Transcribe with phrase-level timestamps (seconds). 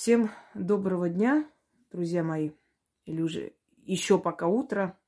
[0.00, 1.46] Всем доброго дня,
[1.92, 2.52] друзья мои,
[3.04, 3.52] или уже
[3.82, 4.98] еще пока утро.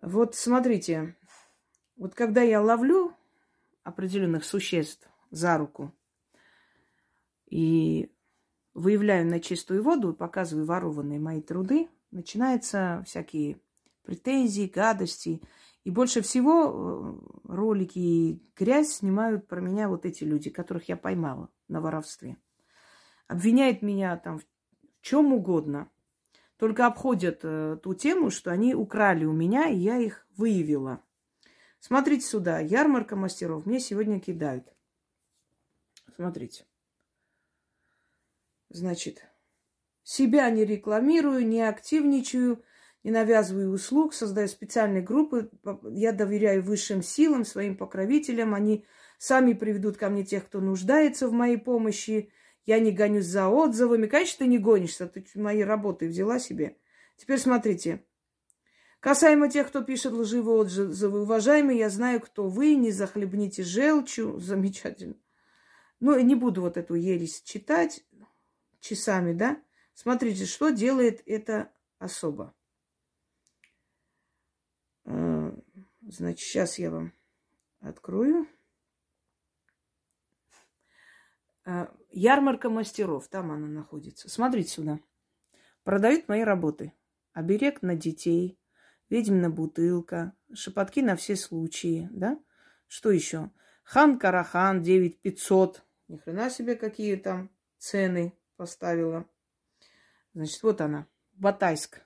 [0.00, 1.18] Вот смотрите,
[1.98, 3.12] вот когда я ловлю
[3.82, 5.92] определенных существ за руку
[7.44, 8.10] и
[8.72, 13.60] выявляю на чистую воду, показываю ворованные мои труды, начинаются всякие
[14.02, 15.42] претензии, гадости.
[15.84, 20.96] И больше всего э, ролики и грязь снимают про меня вот эти люди, которых я
[20.96, 22.38] поймала на воровстве.
[23.26, 24.44] Обвиняют меня там в
[25.00, 25.90] чем угодно.
[26.56, 31.02] Только обходят э, ту тему, что они украли у меня, и я их выявила.
[31.80, 34.72] Смотрите сюда, ярмарка мастеров мне сегодня кидают.
[36.14, 36.64] Смотрите.
[38.70, 39.26] Значит,
[40.02, 42.62] себя не рекламирую, не активничаю–
[43.06, 45.48] не навязываю услуг, создаю специальные группы.
[45.84, 48.52] Я доверяю высшим силам, своим покровителям.
[48.52, 48.84] Они
[49.16, 52.32] сами приведут ко мне тех, кто нуждается в моей помощи.
[52.66, 54.06] Я не гонюсь за отзывами.
[54.06, 56.76] Конечно, ты не гонишься, ты мои работы взяла себе.
[57.16, 58.04] Теперь смотрите.
[59.00, 64.40] Касаемо тех, кто пишет лживые отзывы, уважаемые, я знаю, кто вы, не захлебните желчью.
[64.40, 65.14] Замечательно.
[66.00, 68.04] Ну, не буду вот эту ересь читать
[68.80, 69.62] часами, да?
[69.94, 72.52] Смотрите, что делает эта особа.
[75.04, 77.12] Значит, сейчас я вам
[77.80, 78.46] открою.
[78.46, 78.52] А,
[82.10, 84.28] ярмарка мастеров, там она находится.
[84.28, 85.00] Смотрите сюда.
[85.82, 86.92] Продают мои работы.
[87.32, 88.58] Оберег на детей,
[89.10, 92.40] ведьмина бутылка, шепотки на все случаи, да?
[92.86, 93.50] Что еще?
[93.84, 95.84] Хан Карахан 9500.
[96.08, 99.28] Ни хрена себе, какие там цены поставила.
[100.34, 102.00] Значит, вот она, Батайск.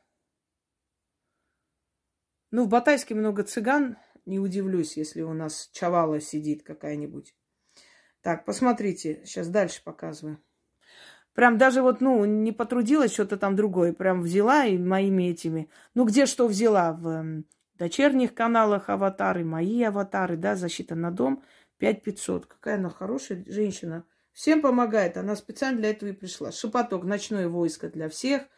[2.51, 3.97] Ну, в Батайске много цыган.
[4.27, 7.35] Не удивлюсь, если у нас чавала сидит какая-нибудь.
[8.23, 9.23] Так, посмотрите.
[9.25, 10.39] Сейчас дальше показываю.
[11.35, 13.93] Прям даже вот, ну, не потрудилась что-то там другое.
[13.93, 15.71] Прям взяла и моими этими.
[15.95, 16.93] Ну, где что взяла?
[16.93, 17.43] В
[17.75, 21.43] дочерних каналах аватары, мои аватары, да, защита на дом.
[21.79, 22.47] 5500.
[22.47, 24.05] Какая она хорошая женщина.
[24.33, 25.17] Всем помогает.
[25.17, 26.53] Она специально для этого и пришла.
[26.53, 28.43] Шепоток, ночное войско для всех–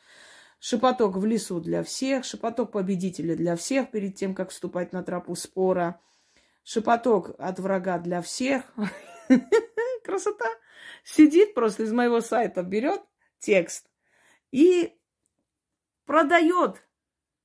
[0.65, 5.35] Шепоток в лесу для всех, шепоток победителя для всех перед тем, как вступать на тропу
[5.35, 6.01] спора.
[6.63, 8.63] Шепоток от врага для всех.
[10.05, 10.47] Красота.
[11.05, 13.03] Сидит просто из моего сайта, берет
[13.39, 13.91] текст
[14.51, 14.97] и
[16.05, 16.83] продает.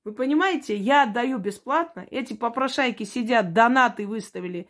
[0.04, 2.08] Вы понимаете, я отдаю бесплатно.
[2.12, 4.70] Эти попрошайки сидят, донаты выставили.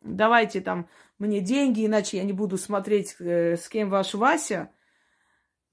[0.00, 0.88] Давайте там
[1.18, 4.72] мне деньги, иначе я не буду смотреть, э, с кем ваш Вася.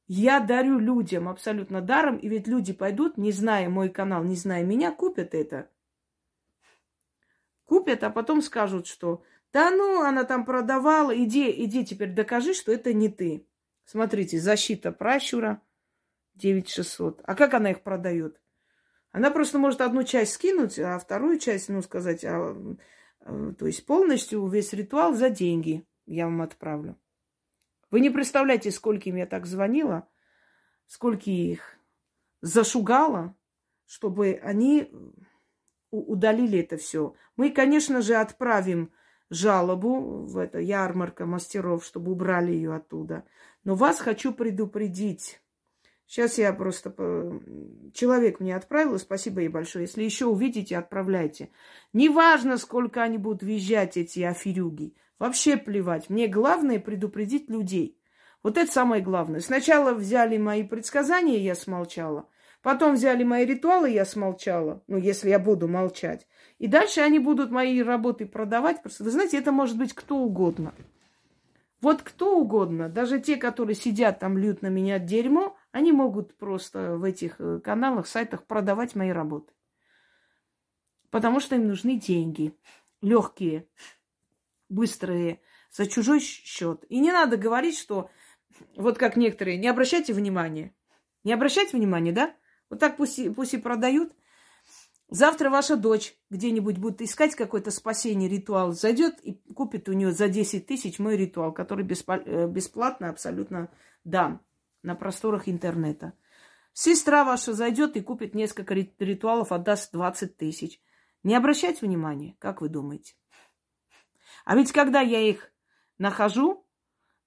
[0.08, 4.64] Я дарю людям абсолютно даром, и ведь люди пойдут, не зная мой канал, не зная
[4.64, 5.70] меня, купят это.
[7.66, 12.72] Купят, а потом скажут, что да ну, она там продавала, иди, иди теперь докажи, что
[12.72, 13.46] это не ты.
[13.86, 15.62] Смотрите, защита пращура
[16.36, 17.22] 9600.
[17.24, 18.40] А как она их продает?
[19.12, 22.56] Она просто может одну часть скинуть, а вторую часть, ну, сказать, а,
[23.20, 26.98] а, то есть полностью весь ритуал за деньги я вам отправлю.
[27.90, 30.08] Вы не представляете, скольким я так звонила,
[30.88, 31.78] сколько их
[32.42, 33.36] зашугала,
[33.86, 34.90] чтобы они
[35.90, 37.16] удалили это все.
[37.36, 38.94] Мы, конечно же, отправим
[39.32, 43.24] жалобу в это ярмарка мастеров, чтобы убрали ее оттуда.
[43.64, 45.42] Но вас хочу предупредить.
[46.06, 46.94] Сейчас я просто...
[47.94, 49.86] Человек мне отправил, спасибо ей большое.
[49.86, 51.50] Если еще увидите, отправляйте.
[51.94, 54.94] Неважно, сколько они будут визжать, эти аферюги.
[55.18, 56.10] Вообще плевать.
[56.10, 57.98] Мне главное предупредить людей.
[58.44, 59.40] Вот это самое главное.
[59.40, 62.28] Сначала взяли мои предсказания, я смолчала.
[62.62, 64.84] Потом взяли мои ритуалы, я смолчала.
[64.88, 66.28] Ну, если я буду молчать.
[66.60, 68.82] И дальше они будут мои работы продавать.
[68.82, 70.74] Просто, вы знаете, это может быть кто угодно.
[71.82, 76.96] Вот кто угодно, даже те, которые сидят там, льют на меня дерьмо, они могут просто
[76.98, 79.52] в этих э, каналах, сайтах продавать мои работы.
[81.10, 82.56] Потому что им нужны деньги.
[83.02, 83.68] Легкие
[84.70, 85.42] быстрые,
[85.72, 86.86] за чужой счет.
[86.90, 88.10] И не надо говорить, что
[88.76, 90.74] вот как некоторые, не обращайте внимания.
[91.24, 92.36] Не обращайте внимания, да?
[92.72, 94.14] Вот так пусть, пусть и продают.
[95.10, 100.30] Завтра ваша дочь где-нибудь будет искать какое-то спасение, ритуал, зайдет и купит у нее за
[100.30, 103.70] 10 тысяч мой ритуал, который э, бесплатно абсолютно
[104.06, 104.40] дан
[104.84, 106.14] на просторах интернета.
[106.72, 110.82] Сестра ваша зайдет и купит несколько ритуалов, отдаст 20 тысяч.
[111.24, 113.16] Не обращайте внимания, как вы думаете?
[114.46, 115.52] А ведь когда я их
[115.98, 116.66] нахожу,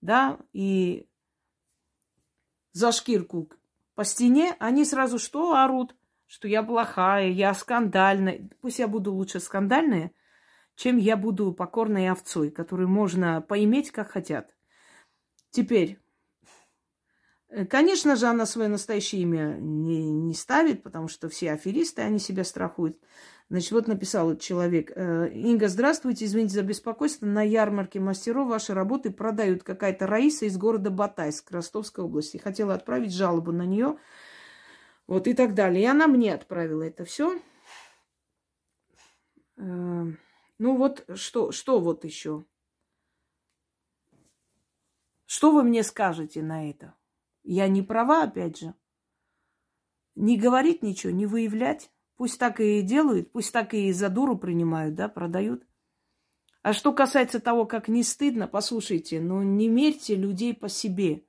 [0.00, 1.06] да, и
[2.73, 3.50] за шкирку
[3.94, 5.94] по стене, они сразу что орут?
[6.26, 8.49] Что я плохая, я скандальная.
[8.61, 10.12] Пусть я буду лучше скандальная,
[10.75, 14.55] чем я буду покорной овцой, которую можно поиметь как хотят.
[15.50, 16.00] Теперь,
[17.68, 22.44] конечно же, она свое настоящее имя не, не ставит, потому что все аферисты, они себя
[22.44, 22.98] страхуют.
[23.50, 24.90] Значит, вот написал человек.
[24.96, 27.26] «Э, Инга, здравствуйте, извините за беспокойство.
[27.26, 32.38] На ярмарке мастеров ваши работы продают какая-то Раиса из города Батайск, Ростовской области.
[32.38, 33.98] Хотела отправить жалобу на нее.
[35.06, 35.82] Вот и так далее.
[35.82, 37.38] И она мне отправила это все.
[39.58, 40.04] Э,
[40.58, 42.44] ну вот, что, что вот еще?
[45.26, 46.94] Что вы мне скажете на это?
[47.44, 48.75] Я не права, опять же.
[50.17, 51.91] Не говорить ничего, не выявлять.
[52.17, 55.67] Пусть так и делают, пусть так и за дуру принимают, да, продают.
[56.62, 61.26] А что касается того, как не стыдно, послушайте, ну не мерьте людей по себе.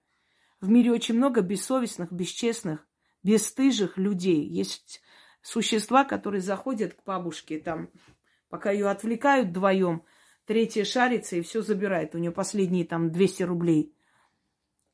[0.61, 2.87] В мире очень много бессовестных, бесчестных,
[3.23, 4.47] бесстыжих людей.
[4.47, 5.01] Есть
[5.41, 7.89] существа, которые заходят к бабушке, там,
[8.49, 10.03] пока ее отвлекают вдвоем,
[10.45, 12.15] третья шарится и все забирает.
[12.15, 13.94] У нее последние там 200 рублей,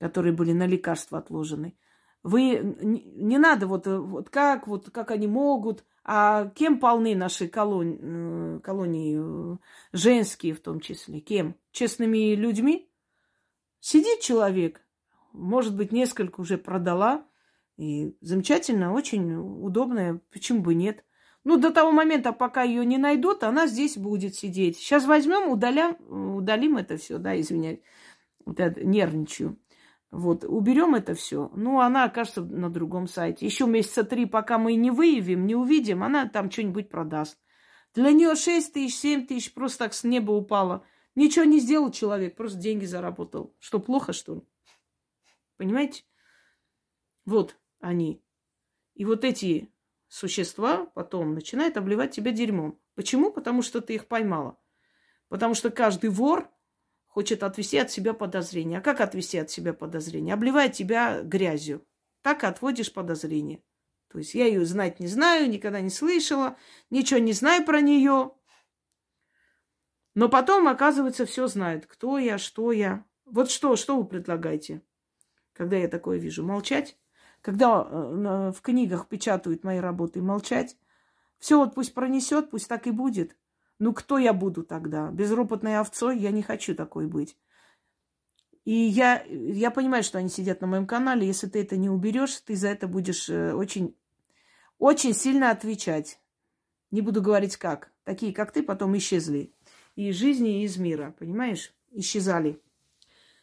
[0.02, 1.76] которые были на лекарства отложены.
[2.24, 7.48] Вы не надо вот, э, вот как, вот как они могут, а кем полны наши
[7.48, 9.58] колонии, э, колонии, э,
[9.94, 11.56] женские в том числе, кем?
[11.72, 12.90] Честными людьми?
[13.80, 14.82] Сидит человек,
[15.34, 17.24] может быть, несколько уже продала,
[17.78, 21.06] и замечательно, очень удобная, почему бы нет?
[21.44, 24.78] Ну, до того момента, пока ее не найдут, она здесь будет сидеть.
[24.78, 27.82] Сейчас возьмем, удалям, удалим это все, да, извиняюсь,
[28.48, 29.60] это, нервничаю.
[30.12, 31.50] Вот, уберем это все.
[31.56, 33.46] Ну, она окажется на другом сайте.
[33.46, 37.40] Еще месяца три, пока мы не выявим, не увидим, она там что-нибудь продаст.
[37.94, 40.86] Для нее 6 тысяч, 7 тысяч просто так с неба упало.
[41.16, 43.56] Ничего не сделал человек, просто деньги заработал.
[43.60, 44.42] Что, плохо, что ли?
[45.56, 46.04] Понимаете?
[47.26, 48.22] Вот они.
[48.96, 49.74] И вот эти
[50.08, 52.80] существа потом начинают обливать тебя дерьмом.
[52.96, 53.32] Почему?
[53.32, 54.58] Потому что ты их поймала.
[55.30, 56.50] Потому что каждый вор
[57.12, 58.78] хочет отвести от себя подозрения.
[58.78, 60.34] А как отвести от себя подозрения?
[60.34, 61.86] Обливает тебя грязью.
[62.22, 63.62] Так отводишь подозрение.
[64.08, 66.58] То есть я ее знать не знаю, никогда не слышала,
[66.90, 68.32] ничего не знаю про нее.
[70.16, 71.86] Но потом, оказывается, все знают.
[71.86, 73.06] Кто я, что я.
[73.26, 74.82] Вот что, что вы предлагаете,
[75.54, 76.46] когда я такое вижу?
[76.46, 76.98] Молчать?
[77.42, 80.78] Когда э, в книгах печатают мои работы, молчать?
[81.40, 83.36] Все вот пусть пронесет, пусть так и будет.
[83.82, 85.10] Ну, кто я буду тогда?
[85.10, 86.20] Безропотной овцой?
[86.20, 87.36] Я не хочу такой быть.
[88.64, 91.26] И я, я понимаю, что они сидят на моем канале.
[91.26, 93.98] Если ты это не уберешь, ты за это будешь э, очень,
[94.78, 96.22] очень сильно отвечать.
[96.92, 97.92] Не буду говорить как.
[98.04, 99.52] Такие, как ты, потом исчезли.
[99.96, 101.16] И из жизни, и из мира.
[101.18, 101.74] Понимаешь?
[101.90, 102.62] Исчезали.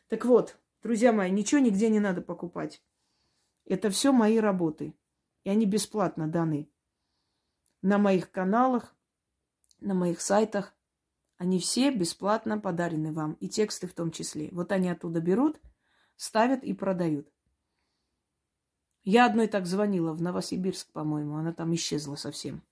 [0.07, 2.81] Так вот, друзья мои, ничего нигде не надо покупать.
[3.65, 4.95] Это все мои работы.
[5.43, 6.71] И они бесплатно даны.
[7.83, 8.95] На моих каналах,
[9.81, 10.75] на моих сайтах.
[11.37, 14.49] Они все бесплатно подарены вам, и тексты в том числе.
[14.53, 15.61] Вот они оттуда берут,
[16.17, 17.29] ставят и продают.
[19.05, 22.63] Я одной так звонила в Новосибирск, по-моему, она там исчезла совсем.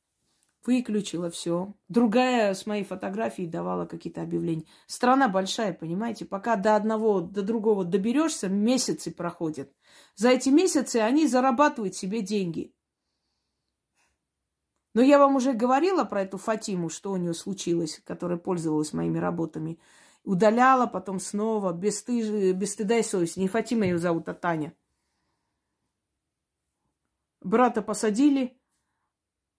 [0.66, 1.74] Выключила все.
[1.88, 4.64] Другая с моей фотографией давала какие-то объявления.
[4.86, 6.24] Страна большая, понимаете?
[6.24, 9.72] Пока до одного, до другого доберешься, месяцы проходят.
[10.16, 12.74] За эти месяцы они зарабатывают себе деньги.
[14.96, 19.18] Но я вам уже говорила про эту Фатиму, что у нее случилось, которая пользовалась моими
[19.18, 19.78] работами.
[20.24, 22.54] Удаляла, потом снова, без, стыж...
[22.54, 23.38] без стыда и совести.
[23.38, 24.72] Не Фатима ее зовут, а Таня.
[27.42, 28.58] Брата посадили,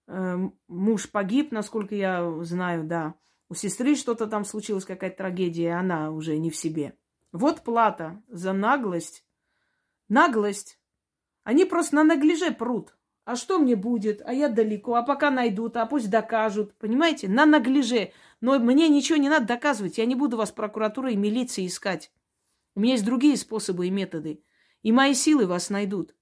[0.08, 3.14] э, муж погиб, насколько я знаю, да.
[3.48, 6.98] У сестры что-то там случилось, какая-то трагедия, она уже не в себе.
[7.32, 9.24] Вот плата за наглость.
[10.10, 10.80] Наглость.
[11.44, 12.98] Они просто на наглеже прут.
[13.28, 14.22] А что мне будет?
[14.24, 14.96] А я далеко.
[14.96, 16.74] А пока найдут, а пусть докажут.
[16.78, 17.28] Понимаете?
[17.28, 18.14] На наглеже.
[18.40, 19.98] Но мне ничего не надо доказывать.
[19.98, 22.10] Я не буду вас прокуратурой и милицией искать.
[22.74, 24.42] У меня есть другие способы и методы.
[24.82, 26.16] И мои силы вас найдут.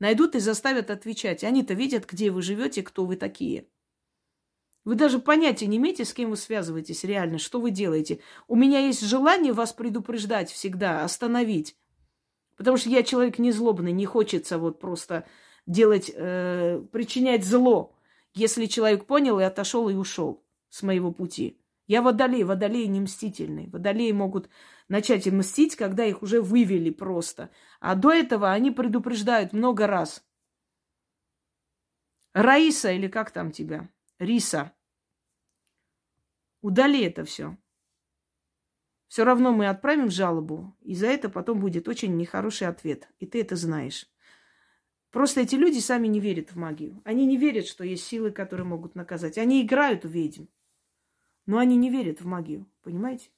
[0.00, 1.44] Найдут и заставят отвечать.
[1.44, 3.66] Они-то видят, где вы живете, кто вы такие.
[4.84, 8.20] Вы даже понятия не имеете, с кем вы связываетесь реально, что вы делаете.
[8.48, 11.78] У меня есть желание вас предупреждать всегда, остановить.
[12.58, 15.26] Потому что я человек не злобный, не хочется вот просто
[15.66, 17.96] делать, э, причинять зло,
[18.34, 21.60] если человек понял и отошел и ушел с моего пути.
[21.86, 23.68] Я водолей, водолей не мстительный.
[23.68, 24.48] Водолеи могут
[24.88, 27.50] начать и мстить, когда их уже вывели просто.
[27.80, 30.24] А до этого они предупреждают много раз.
[32.32, 33.88] Раиса или как там тебя?
[34.20, 34.72] Риса.
[36.60, 37.56] Удали это все.
[39.08, 43.08] Все равно мы отправим жалобу, и за это потом будет очень нехороший ответ.
[43.18, 44.06] И ты это знаешь.
[45.10, 47.00] Просто эти люди сами не верят в магию.
[47.04, 49.38] Они не верят, что есть силы, которые могут наказать.
[49.38, 50.44] Они играют в ведьм,
[51.46, 53.30] но они не верят в магию, понимаете?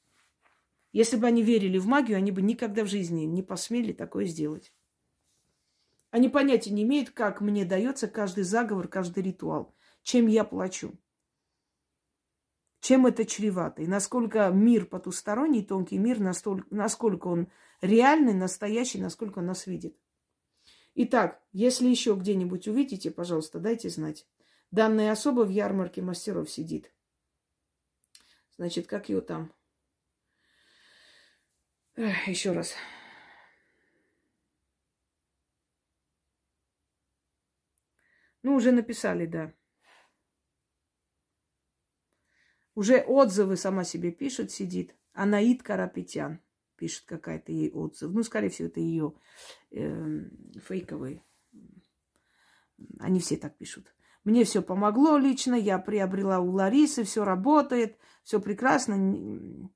[0.92, 4.74] Если бы они верили в магию, они бы никогда в жизни не посмели такое сделать.
[6.10, 10.92] Они понятия не имеют, как мне дается каждый заговор, каждый ритуал, чем я плачу,
[12.80, 17.48] чем это чревато, и насколько мир потусторонний, тонкий мир, настолько, насколько он
[17.80, 19.96] реальный, настоящий, насколько он нас видит.
[20.94, 24.26] Итак, если еще где-нибудь увидите, пожалуйста, дайте знать.
[24.70, 26.92] Данная особа в ярмарке мастеров сидит.
[28.56, 29.52] Значит, как ее там?
[31.96, 32.74] Еще раз.
[38.42, 39.54] Ну, уже написали, да.
[42.74, 44.94] Уже отзывы сама себе пишет, сидит.
[45.12, 46.40] Анаид Карапетян
[46.82, 48.10] пишет какая-то ей отзыв.
[48.12, 49.14] Ну, скорее всего, это ее
[49.70, 50.24] э,
[50.66, 51.22] фейковые.
[52.98, 53.94] Они все так пишут.
[54.24, 59.70] Мне все помогло лично, я приобрела у Ларисы, все работает, все прекрасно.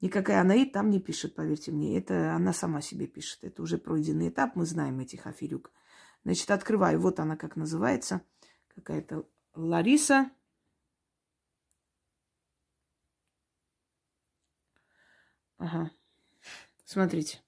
[0.00, 1.96] Никакая Анаид там не пишет, поверьте мне.
[1.96, 3.44] Это она сама себе пишет.
[3.44, 5.70] Это уже пройденный этап, мы знаем этих аферюк.
[6.24, 7.00] Значит, открываю.
[7.00, 8.22] Вот она как называется.
[8.74, 10.32] Какая-то Лариса.
[15.58, 15.92] Ага.
[16.90, 17.38] Смотрите.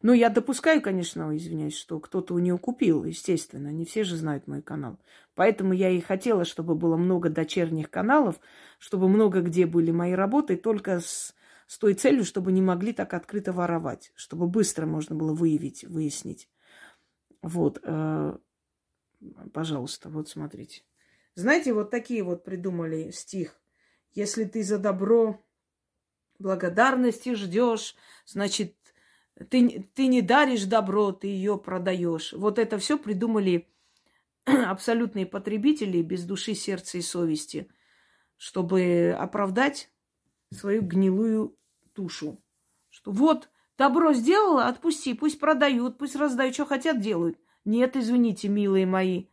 [0.00, 3.72] Ну, я допускаю, конечно, извиняюсь, что кто-то у нее купил, естественно.
[3.72, 5.00] Не все же знают мой канал.
[5.34, 8.38] Поэтому я и хотела, чтобы было много дочерних каналов,
[8.78, 11.34] чтобы много где были мои работы, только с
[11.66, 16.48] с той целью, чтобы не могли так открыто воровать, чтобы быстро можно было выявить, выяснить.
[17.42, 18.38] Вот, э,
[19.52, 20.82] пожалуйста, вот смотрите.
[21.34, 23.60] Знаете, вот такие вот придумали стих.
[24.12, 25.44] Если ты за добро
[26.38, 28.76] благодарности ждешь, значит,
[29.50, 32.32] ты, ты не даришь добро, ты ее продаешь.
[32.32, 33.68] Вот это все придумали
[34.44, 37.68] абсолютные потребители без души, сердца и совести,
[38.36, 39.90] чтобы оправдать
[40.52, 41.56] свою гнилую
[41.92, 42.42] тушу.
[42.88, 47.38] Что вот, добро сделала, отпусти, пусть продают, пусть раздают, что хотят, делают.
[47.64, 49.26] Нет, извините, милые мои,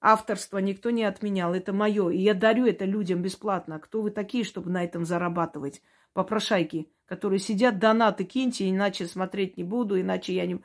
[0.00, 3.80] авторство никто не отменял, это мое, и я дарю это людям бесплатно.
[3.80, 5.82] Кто вы такие, чтобы на этом зарабатывать?
[6.16, 10.62] Попрошайки, которые сидят, донаты киньте, иначе смотреть не буду, иначе я не...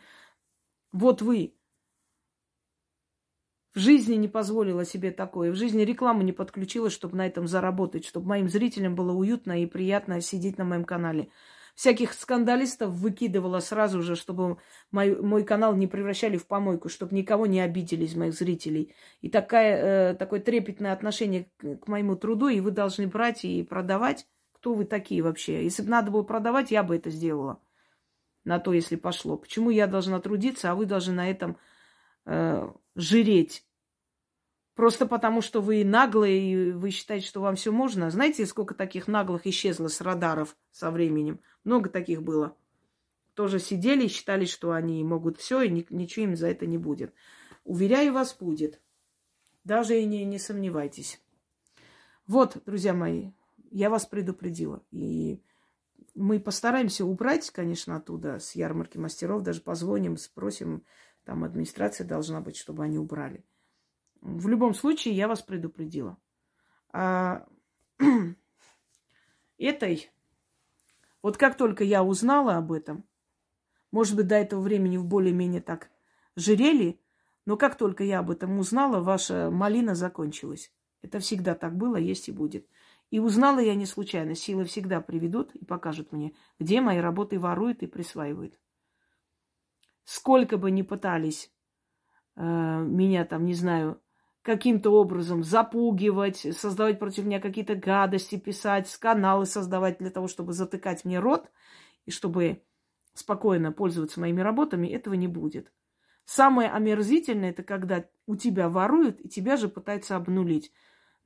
[0.93, 1.55] Вот вы,
[3.73, 5.51] в жизни не позволила себе такое.
[5.51, 9.65] В жизни рекламу не подключила, чтобы на этом заработать, чтобы моим зрителям было уютно и
[9.65, 11.27] приятно сидеть на моем канале.
[11.75, 14.57] Всяких скандалистов выкидывала сразу же, чтобы
[14.89, 18.95] мой, мой канал не превращали в помойку, чтобы никого не обидели из моих зрителей.
[19.19, 23.63] И такая, э, такое трепетное отношение к, к моему труду, и вы должны брать и
[23.63, 24.25] продавать.
[24.61, 25.63] Кто вы такие вообще?
[25.63, 27.59] Если бы надо было продавать, я бы это сделала.
[28.43, 29.35] На то, если пошло.
[29.35, 31.57] Почему я должна трудиться, а вы должны на этом
[32.25, 33.65] э, жиреть.
[34.75, 38.11] Просто потому, что вы наглые, и вы считаете, что вам все можно.
[38.11, 41.39] Знаете, сколько таких наглых исчезло с радаров со временем?
[41.63, 42.55] Много таких было.
[43.33, 47.15] Тоже сидели и считали, что они могут все, и ничего им за это не будет.
[47.63, 48.79] Уверяю вас, будет.
[49.63, 51.19] Даже и не, не сомневайтесь.
[52.27, 53.31] Вот, друзья мои,
[53.71, 54.83] я вас предупредила.
[54.91, 55.41] И
[56.13, 60.83] мы постараемся убрать, конечно, оттуда с ярмарки мастеров, даже позвоним, спросим,
[61.23, 63.43] там администрация должна быть, чтобы они убрали.
[64.21, 66.17] В любом случае, я вас предупредила.
[66.93, 67.47] А,
[69.57, 70.11] этой,
[71.21, 73.05] вот как только я узнала об этом,
[73.91, 75.89] может быть, до этого времени в более-менее так
[76.35, 76.99] жирели,
[77.45, 80.71] но как только я об этом узнала, ваша малина закончилась.
[81.01, 82.67] Это всегда так было, есть и будет.
[83.11, 84.33] И узнала я не случайно.
[84.33, 88.57] Силы всегда приведут и покажут мне, где мои работы воруют и присваивают
[90.03, 91.51] сколько бы ни пытались
[92.35, 94.01] э, меня там, не знаю,
[94.41, 101.05] каким-то образом запугивать, создавать против меня какие-то гадости, писать, каналы создавать для того, чтобы затыкать
[101.05, 101.49] мне рот
[102.05, 102.63] и чтобы
[103.13, 105.71] спокойно пользоваться моими работами, этого не будет.
[106.25, 110.71] Самое омерзительное это когда у тебя воруют и тебя же пытаются обнулить.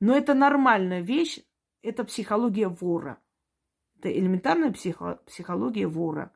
[0.00, 1.40] Но это нормальная вещь,
[1.82, 3.18] это психология вора.
[3.98, 6.32] Это элементарная психо- психология вора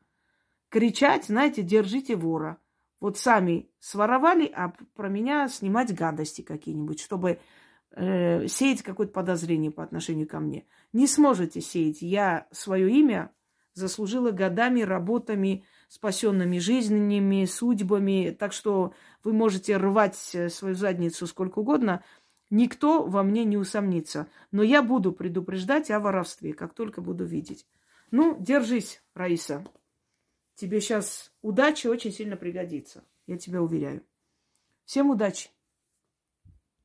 [0.71, 2.57] кричать, знаете, держите вора.
[2.99, 7.39] Вот сами своровали, а про меня снимать гадости какие-нибудь, чтобы
[7.91, 10.65] э, сеять какое-то подозрение по отношению ко мне.
[10.93, 12.01] Не сможете сеять.
[12.01, 13.31] Я свое имя
[13.73, 18.35] заслужила годами, работами, спасенными жизнями, судьбами.
[18.37, 18.93] Так что
[19.23, 22.03] вы можете рвать э, свою задницу сколько угодно.
[22.51, 24.27] Никто во мне не усомнится.
[24.51, 27.65] Но я буду предупреждать о воровстве, как только буду видеть.
[28.11, 29.65] Ну, держись, Раиса.
[30.55, 33.05] Тебе сейчас удача очень сильно пригодится.
[33.25, 34.03] Я тебя уверяю.
[34.83, 35.49] Всем удачи!